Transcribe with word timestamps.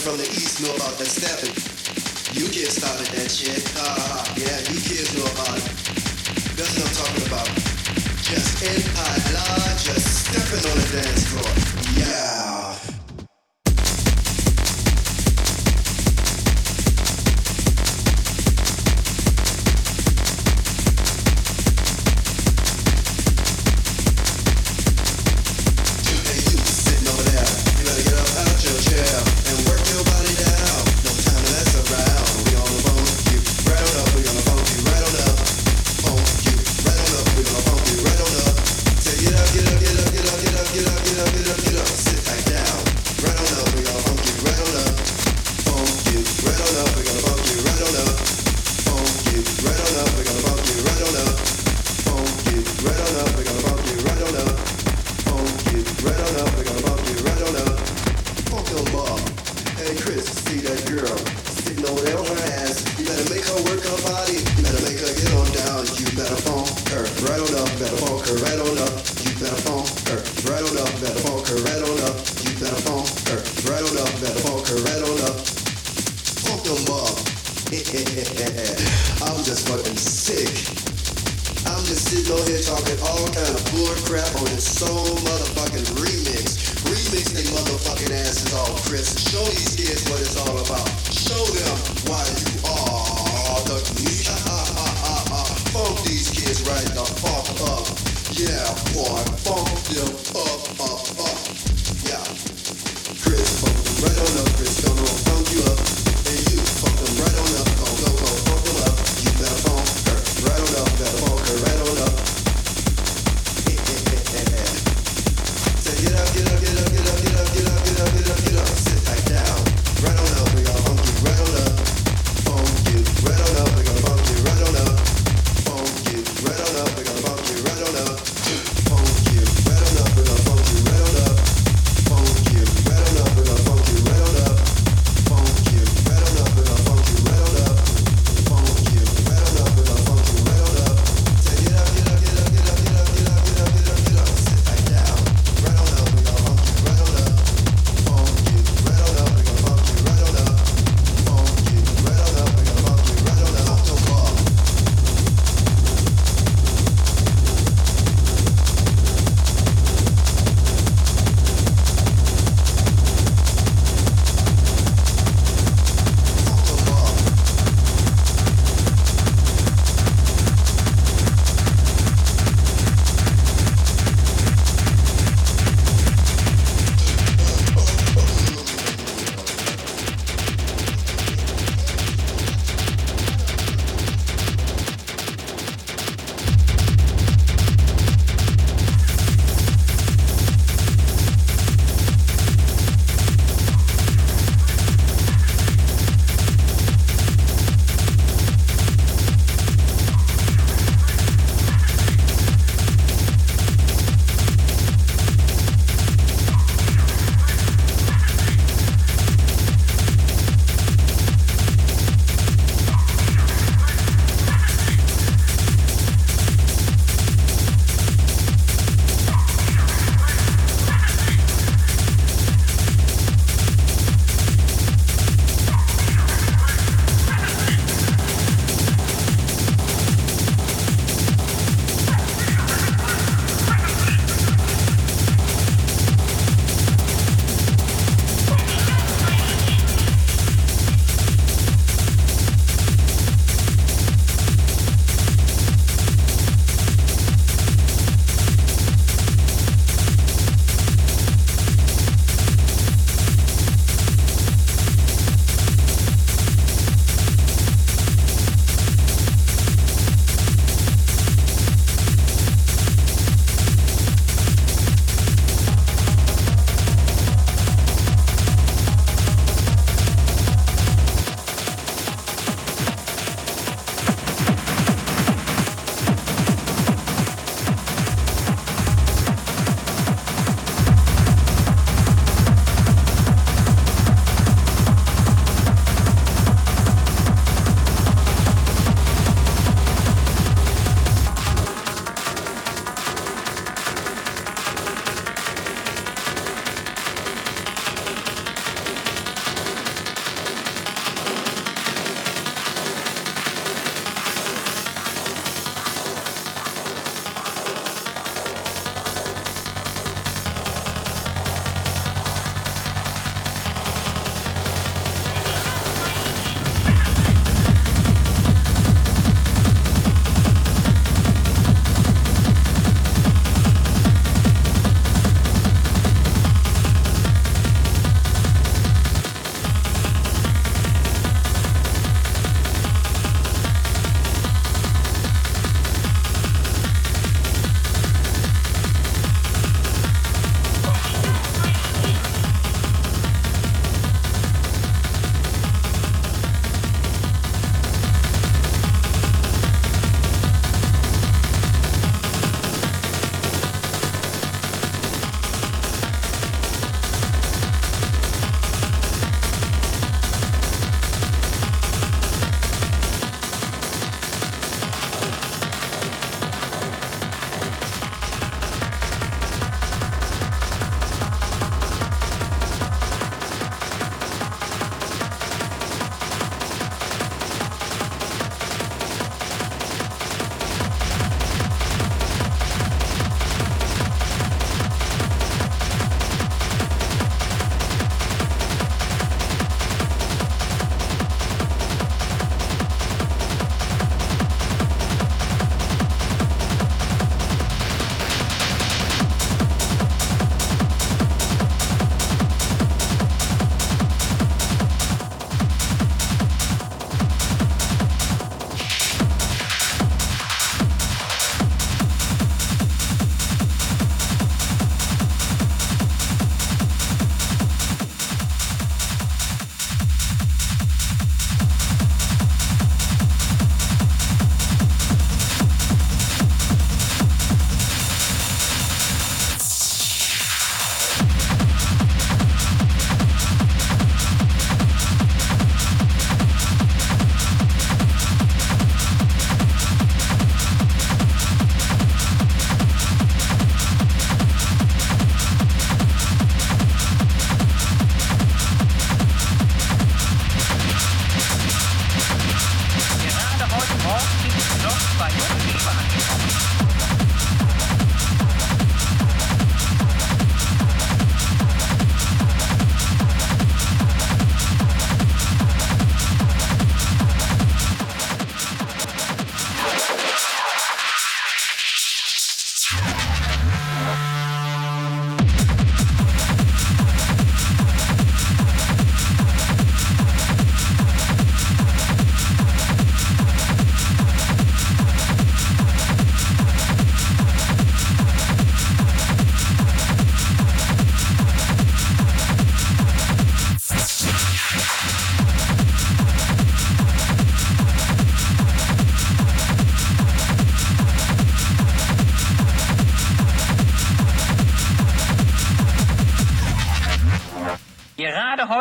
from 0.00 0.16
the 0.16 0.24
east 0.24 0.62
know 0.62 0.74
about 0.74 0.96
that 0.96 1.06
stepping. 1.06 1.52
You 2.32 2.48
get 2.48 2.72
stop 2.72 2.96
it, 3.00 3.12
that 3.12 3.30
shit. 3.30 3.60
Uh, 3.76 4.01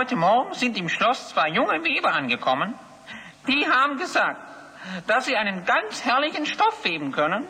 heute 0.01 0.15
Morgen 0.15 0.55
sind 0.55 0.79
im 0.79 0.89
Schloss 0.89 1.29
zwei 1.29 1.49
junge 1.49 1.83
Weber 1.83 2.11
angekommen. 2.11 2.73
Die 3.47 3.67
haben 3.67 3.99
gesagt, 3.99 4.41
dass 5.05 5.25
sie 5.25 5.37
einen 5.37 5.63
ganz 5.63 6.03
herrlichen 6.03 6.47
Stoff 6.47 6.83
weben 6.83 7.11
können, 7.11 7.47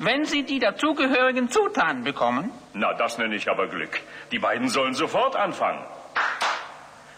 wenn 0.00 0.24
sie 0.24 0.42
die 0.42 0.58
dazugehörigen 0.58 1.50
Zutaten 1.50 2.02
bekommen. 2.02 2.50
Na, 2.72 2.94
das 2.94 3.16
nenne 3.18 3.36
ich 3.36 3.48
aber 3.48 3.68
Glück. 3.68 4.00
Die 4.32 4.40
beiden 4.40 4.68
sollen 4.68 4.94
sofort 4.94 5.36
anfangen. 5.36 5.86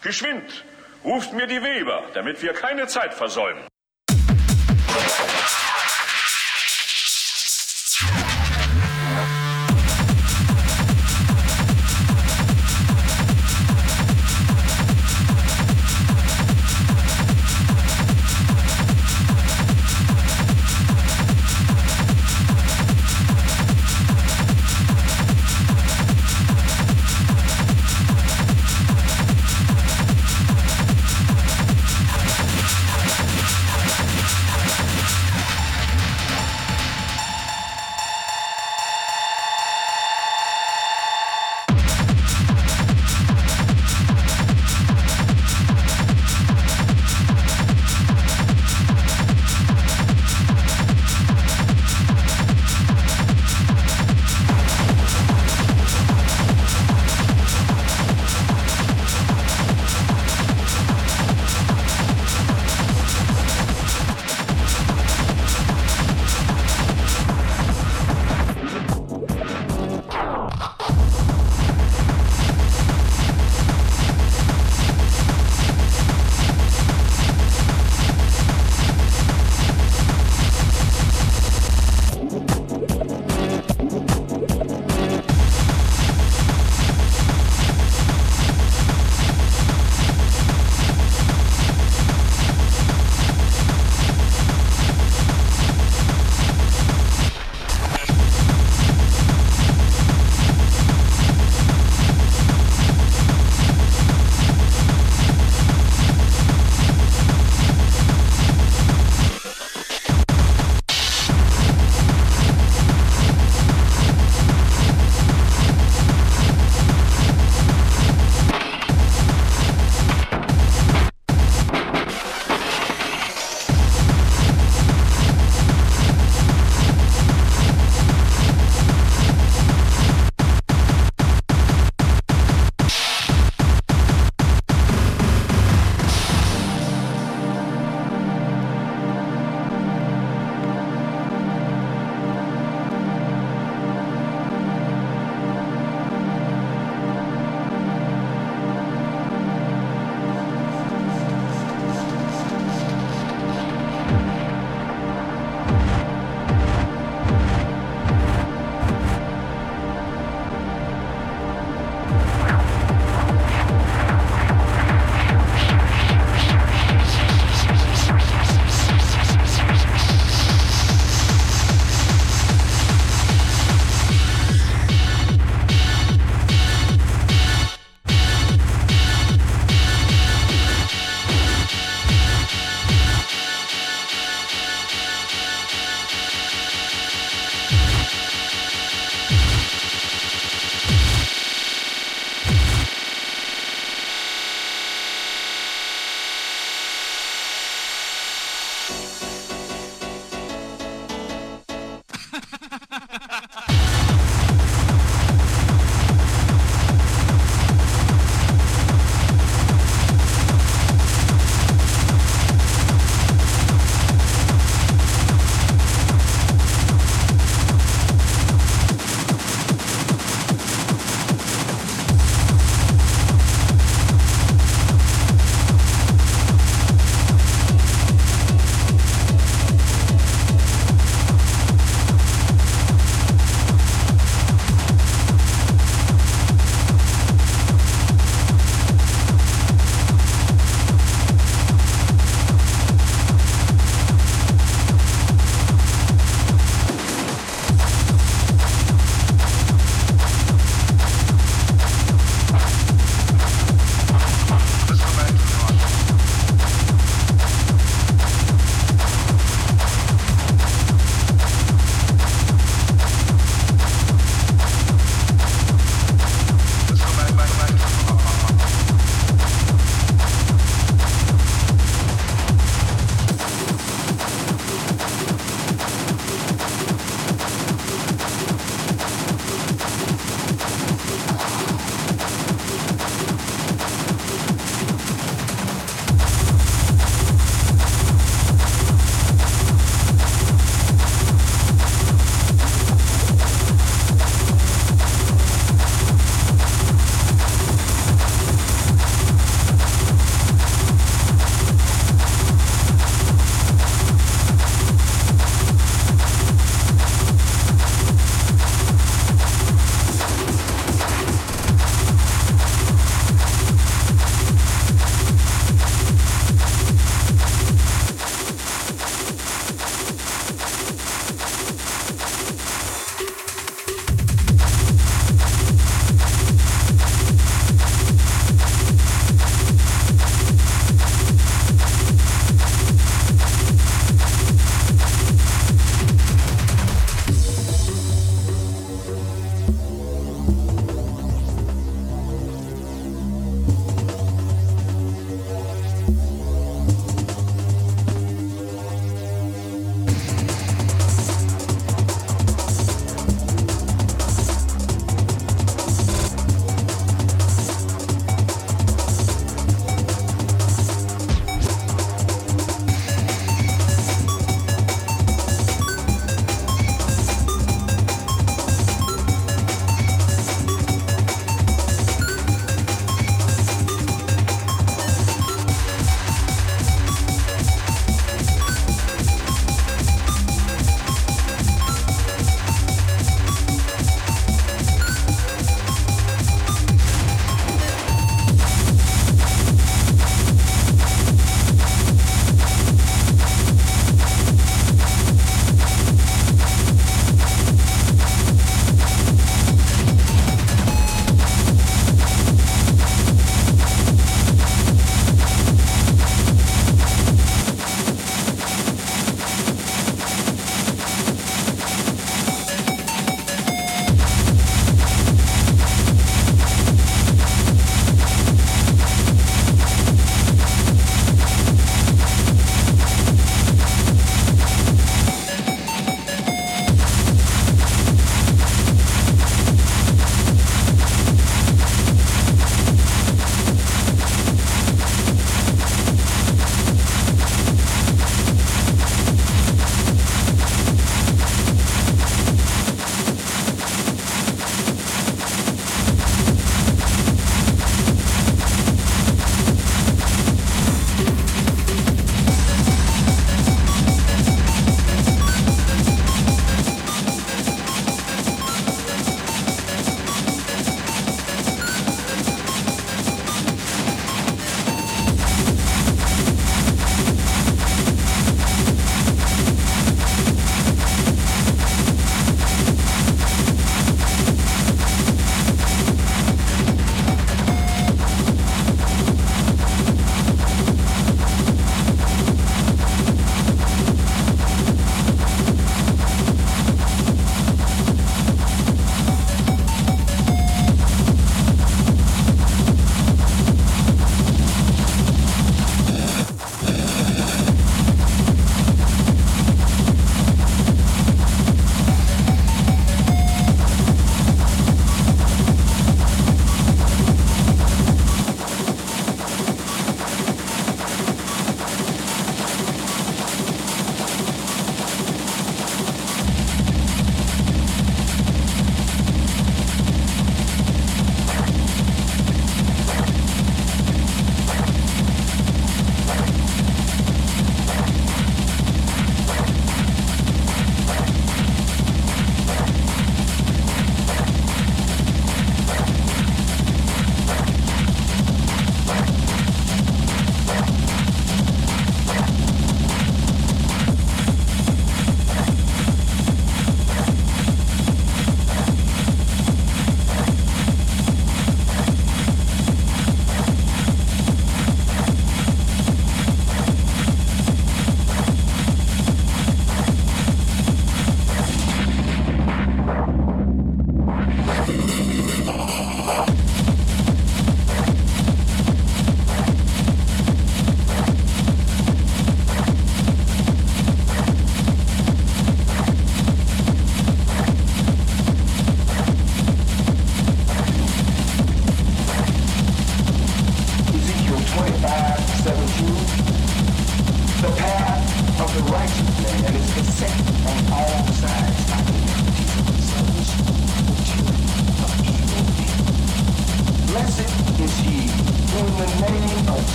Geschwind, 0.00 0.64
ruft 1.04 1.34
mir 1.34 1.46
die 1.46 1.62
Weber, 1.62 2.04
damit 2.14 2.40
wir 2.40 2.54
keine 2.54 2.86
Zeit 2.86 3.12
versäumen. 3.12 3.71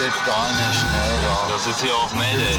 Geht 0.00 0.24
gar 0.24 0.48
nicht? 0.48 0.84
Da 1.22 1.52
Das 1.52 1.66
ist 1.66 1.82
hier 1.82 1.94
auch 1.94 2.10
Mayday. 2.14 2.58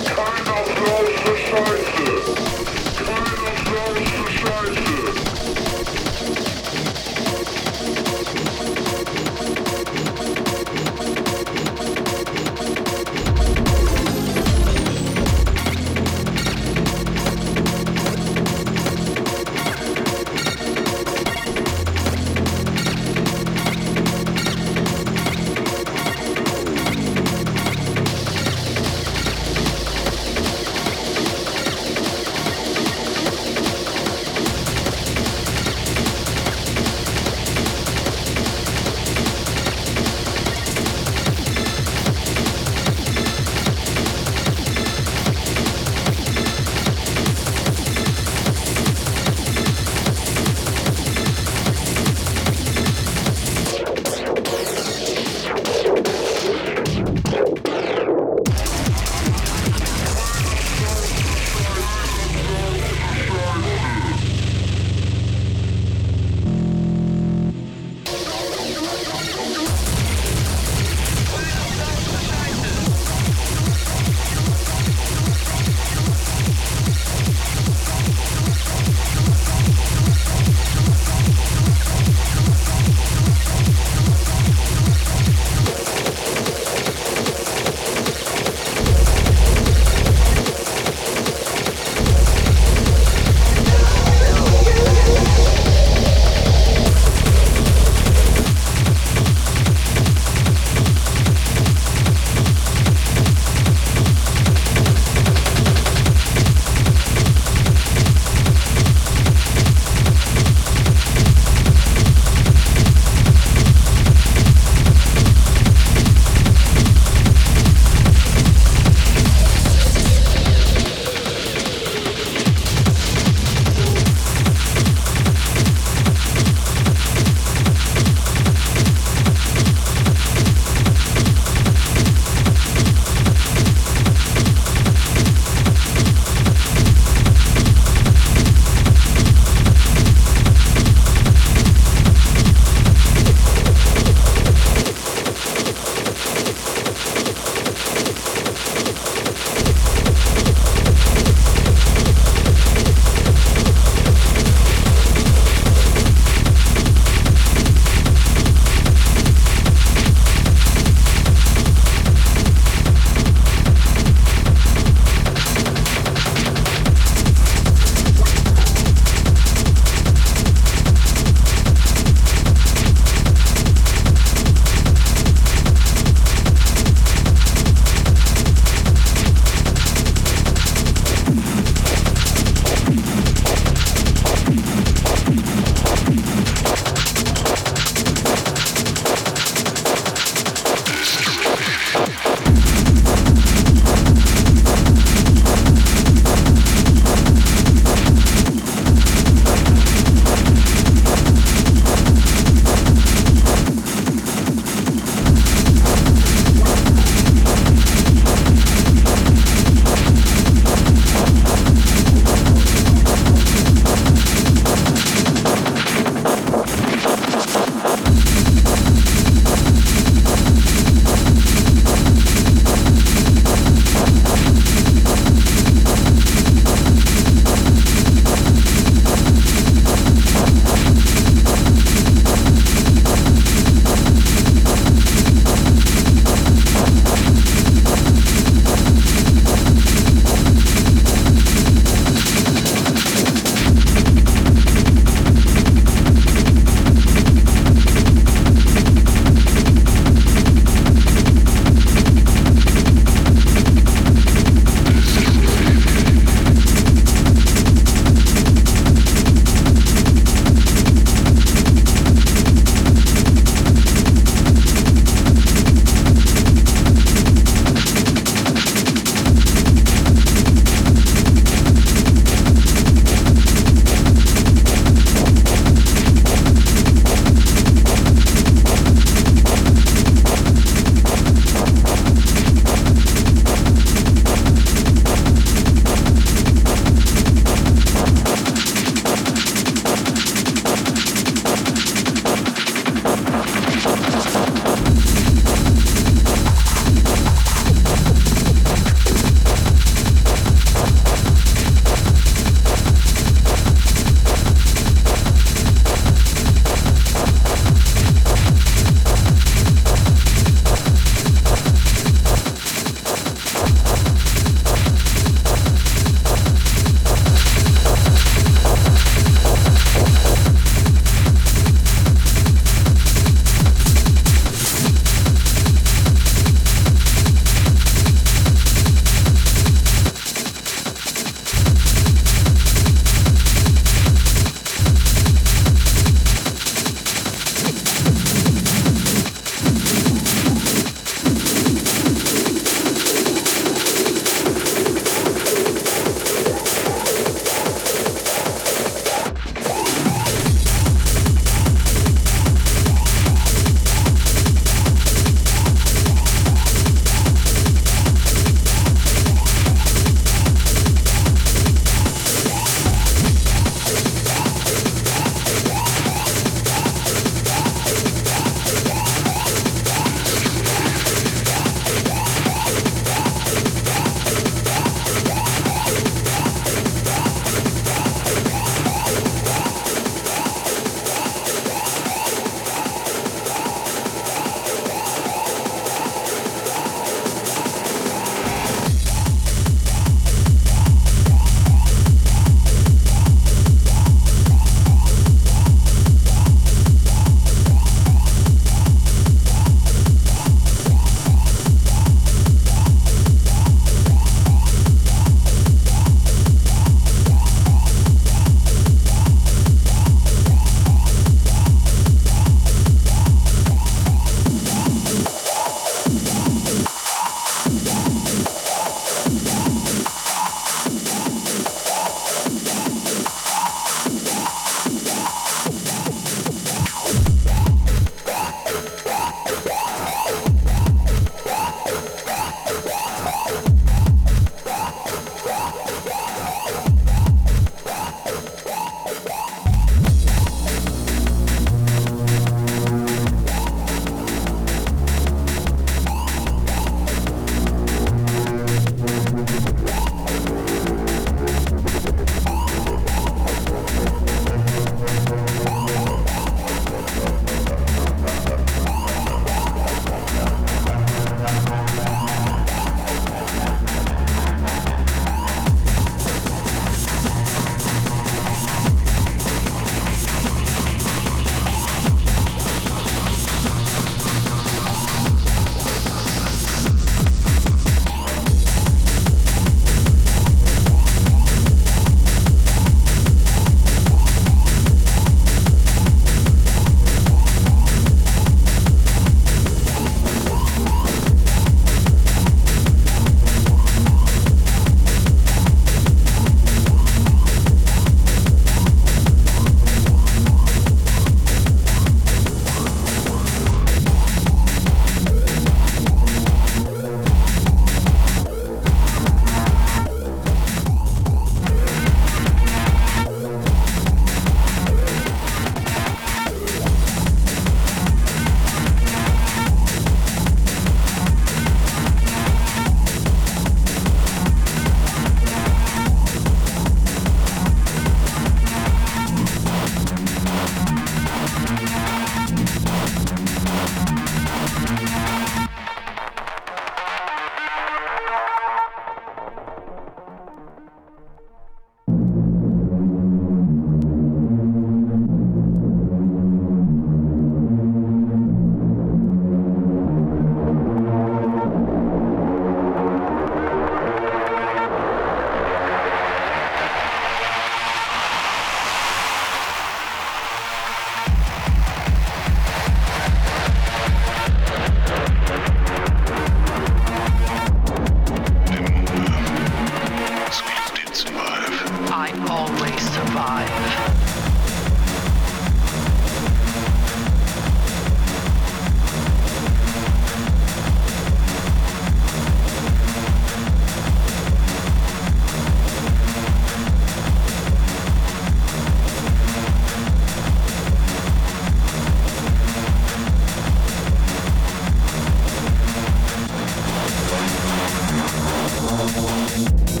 you 599.61 600.00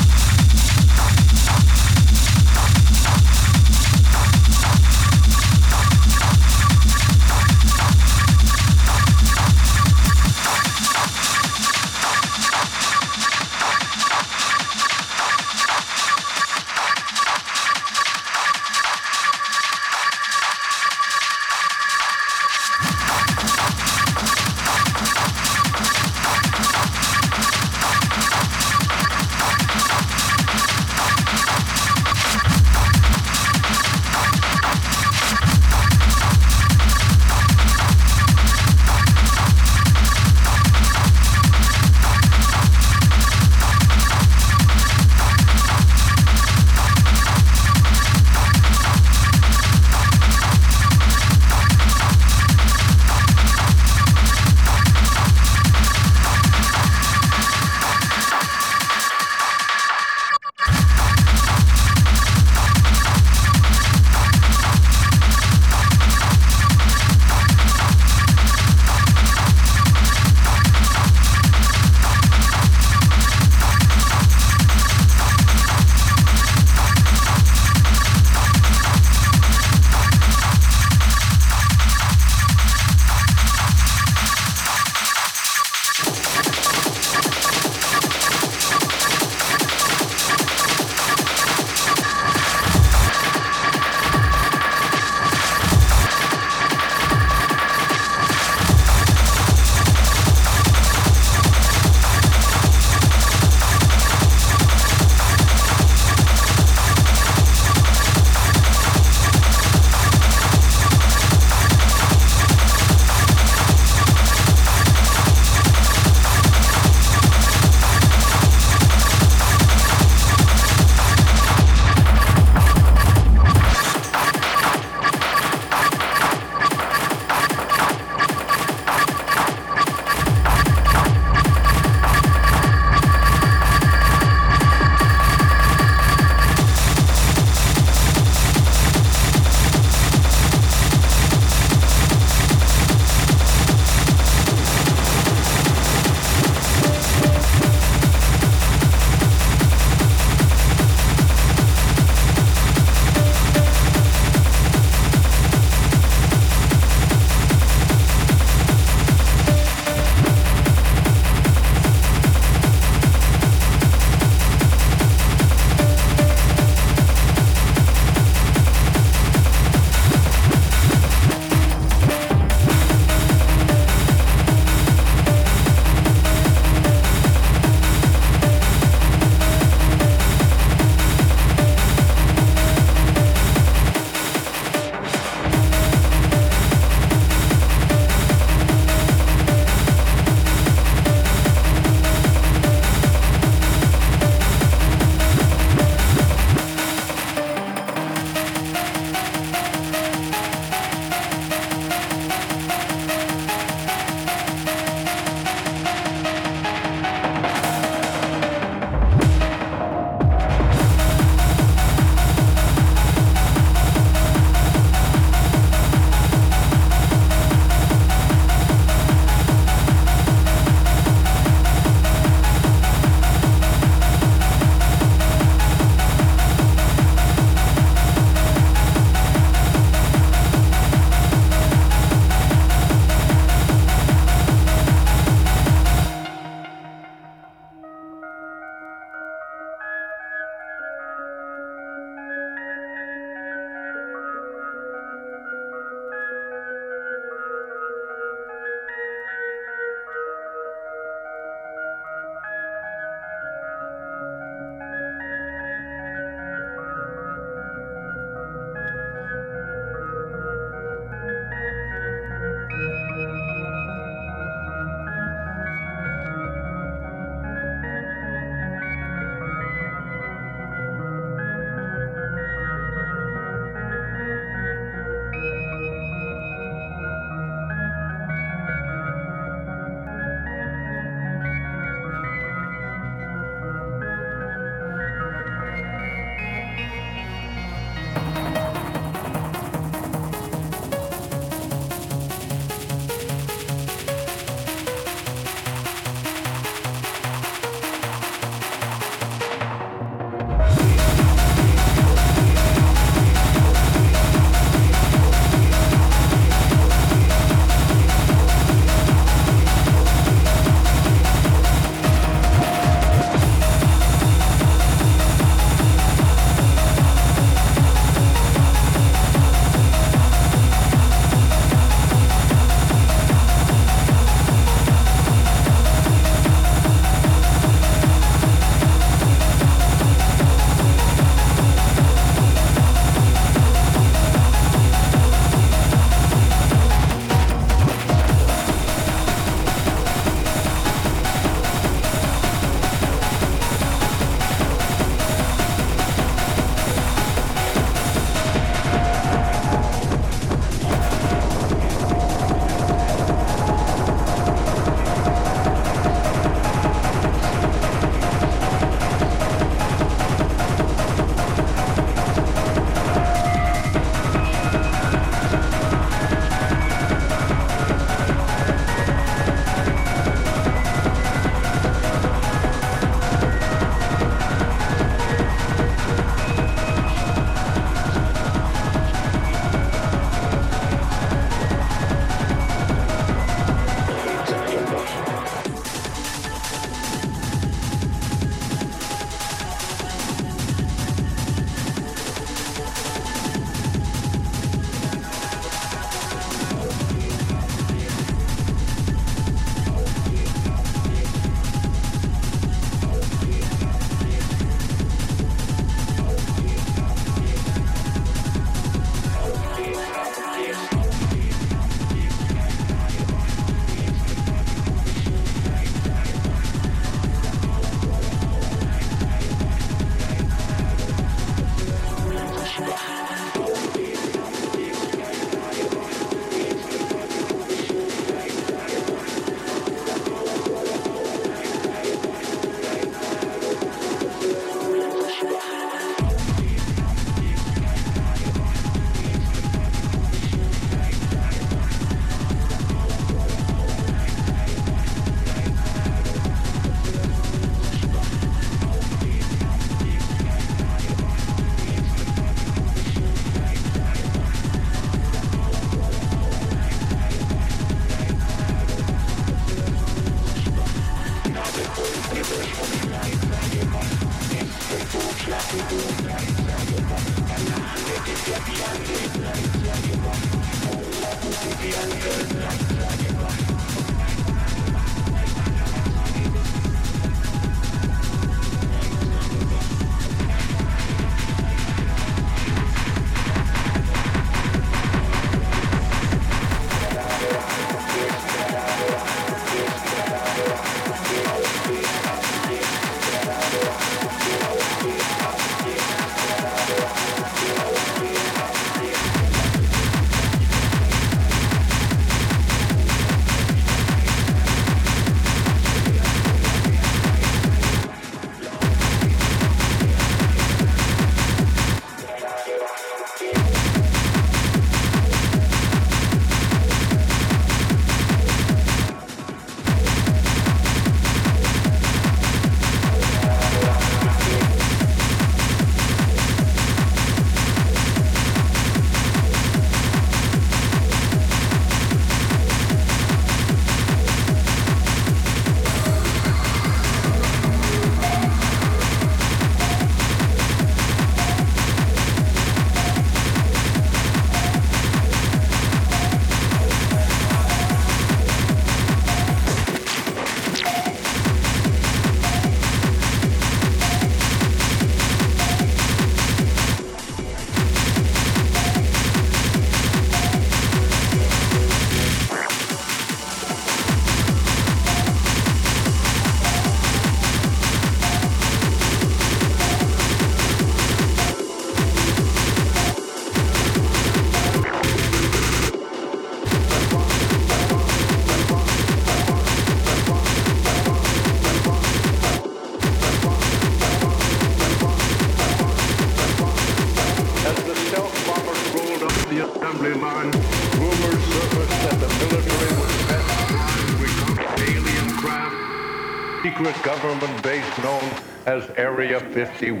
as 598.74 598.90
Area 598.96 599.38
51. 599.38 600.00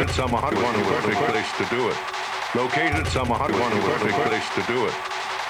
And 0.00 0.10
some 0.10 0.32
101 0.32 0.74
perfect 0.84 1.20
place 1.30 1.50
to 1.58 1.64
do 1.74 1.88
it. 1.88 1.96
Located 2.56 3.06
some 3.06 3.28
101 3.28 3.70
perfect 3.82 4.14
place 4.14 4.48
to 4.56 4.62
do 4.72 4.86
it. 4.86 4.94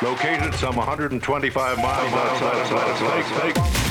Located 0.02 0.54
some 0.54 0.76
125 0.76 1.78
miles 1.78 2.12
outside 2.12 2.90
of 2.90 3.74
Lake. 3.74 3.83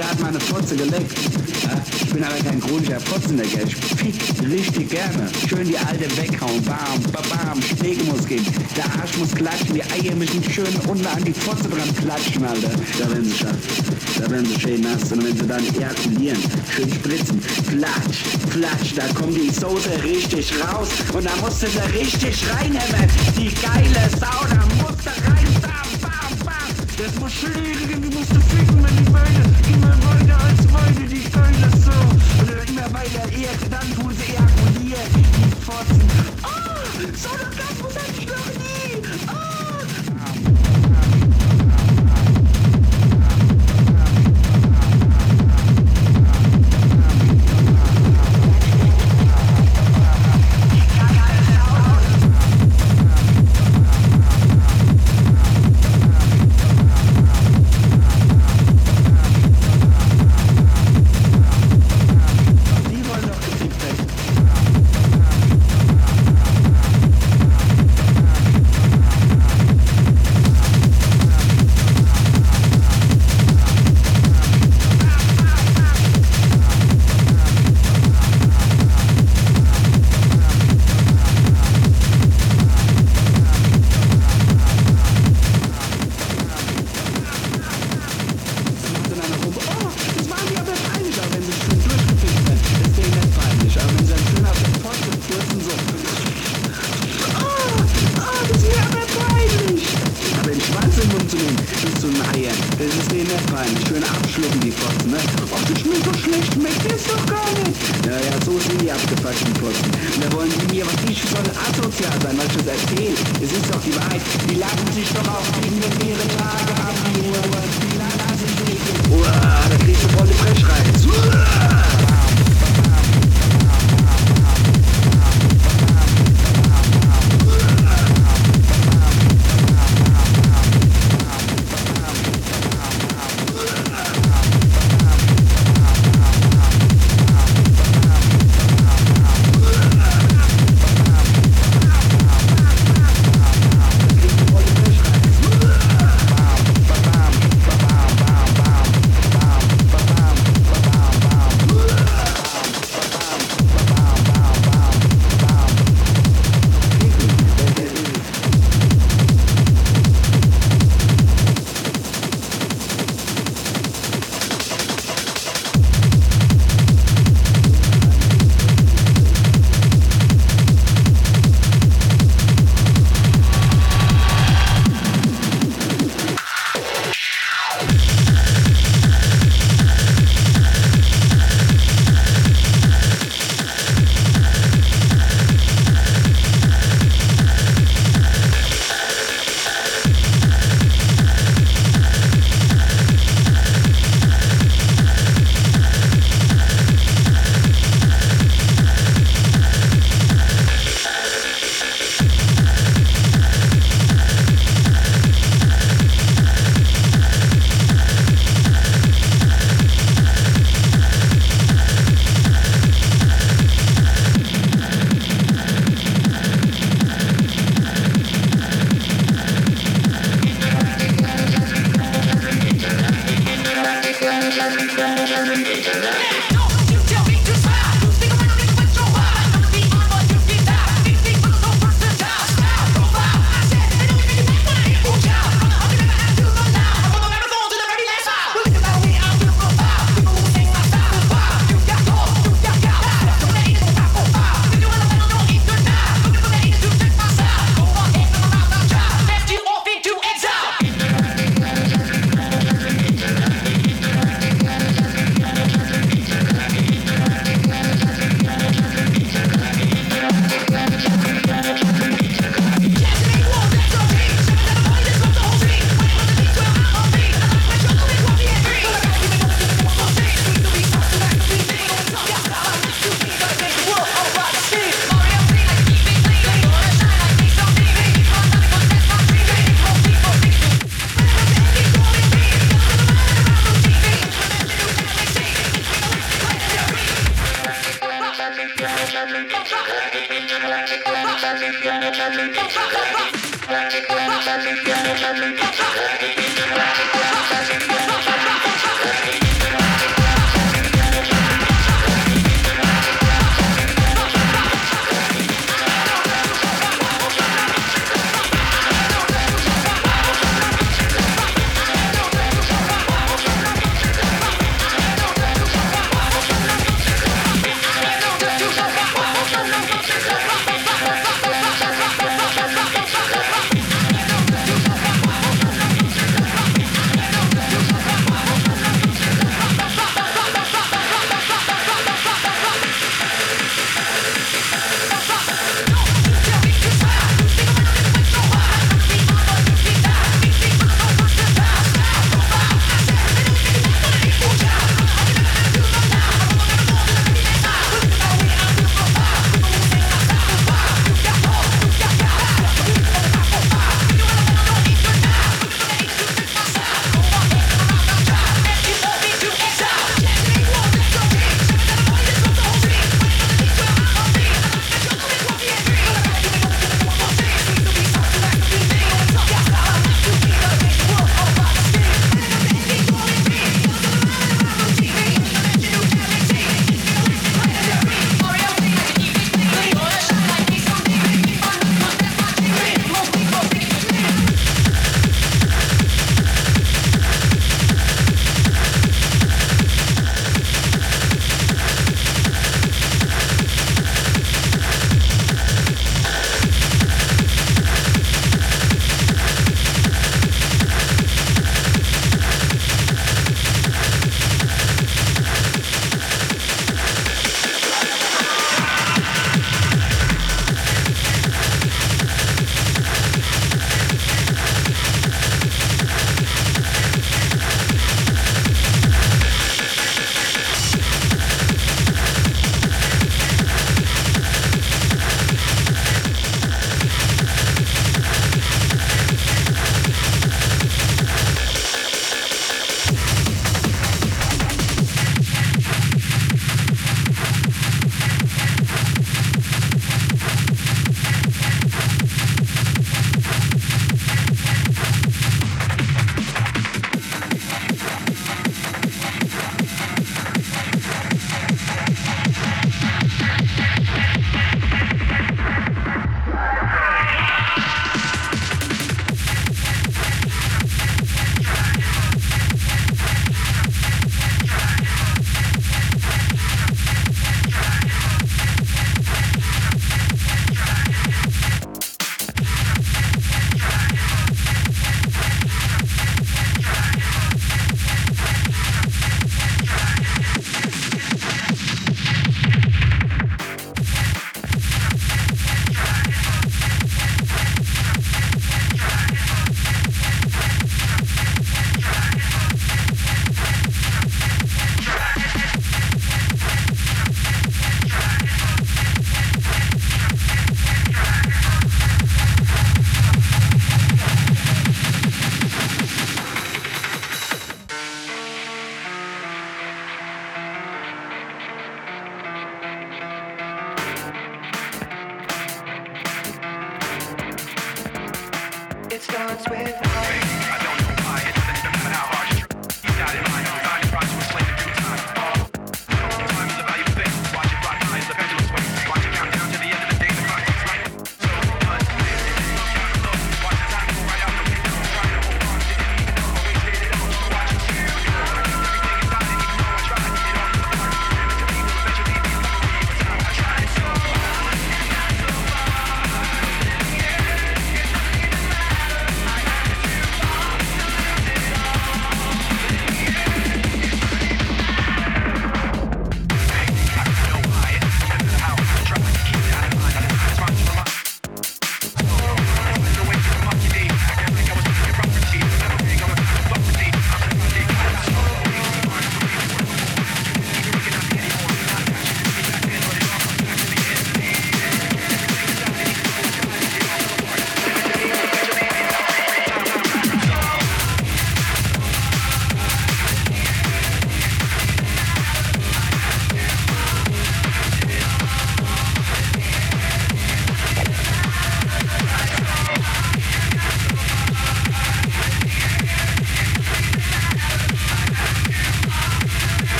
Jeder 0.00 0.10
hat 0.10 0.20
mal 0.20 0.28
eine 0.28 0.40
Fotze 0.40 0.76
geleckt. 0.76 1.12
Ja, 1.62 1.82
ich 1.92 2.10
bin 2.10 2.24
aber 2.24 2.36
kein 2.36 2.58
chronischer 2.58 3.00
Fotzenlecker. 3.00 3.60
Ich 3.66 3.76
fick 3.76 4.50
richtig 4.50 4.88
gerne. 4.88 5.28
Schön 5.46 5.68
die 5.68 5.76
alte 5.76 6.04
weghauen. 6.16 6.62
Bam, 6.64 7.02
bam, 7.12 7.22
bam. 7.28 7.62
Schläge 7.62 8.02
muss 8.04 8.24
gehen. 8.26 8.46
Der 8.76 8.84
Arsch 8.84 9.18
muss 9.18 9.32
klatschen. 9.32 9.74
Die 9.74 9.82
Eier 9.82 10.14
müssen 10.16 10.42
schön 10.50 10.74
unten 10.88 11.06
an 11.06 11.22
die 11.22 11.34
Fotze 11.34 11.68
dran 11.68 11.94
klatschen, 11.96 12.44
Alter. 12.44 12.70
Da 12.98 13.10
werden 13.10 13.24
sie 13.24 13.36
scharf. 13.36 13.56
Da 14.18 14.30
werden 14.30 14.46
sie 14.46 14.60
schön 14.60 14.80
nass. 14.80 15.12
Und 15.12 15.22
wenn 15.22 15.36
sie 15.36 15.46
dann 15.46 15.64
ejakulieren, 15.76 16.38
schön 16.74 16.90
spritzen. 16.92 17.42
Flatsch, 17.68 18.24
flatsch. 18.48 18.94
Da 18.96 19.06
kommt 19.12 19.36
die 19.36 19.50
Soße 19.50 20.02
richtig 20.02 20.50
raus. 20.64 20.88
Und 21.12 21.26
da 21.26 21.36
musst 21.42 21.62
du 21.62 21.66
sie 21.66 21.98
richtig 21.98 22.42
reinhämmern. 22.50 23.10
Die 23.36 23.52
geile 23.60 24.08
Sau, 24.18 24.46
Schläge, 27.40 27.98
du 27.98 28.10
musst 28.10 28.32
es 28.32 28.44
ficken, 28.52 28.84
wenn 28.84 29.02
ich 29.02 29.10
meine. 29.10 29.42
Immer 29.72 29.96
weiter 30.04 30.38
als 30.44 30.70
meine, 30.70 31.08
die 31.08 31.22
Steine 31.22 31.70
so. 31.82 32.42
Oder 32.42 32.68
immer 32.68 32.92
weiter, 32.92 33.32
eher, 33.32 33.56
dann 33.70 33.94
tun 33.94 34.14
sie 34.14 34.32
ejakuliert, 34.34 35.08
die 35.16 35.56
Pfosten. 35.64 36.02
Oh, 36.42 36.48
ah, 36.48 36.82
so 37.16 37.30
eine 37.30 37.56
Katze. 37.56 37.79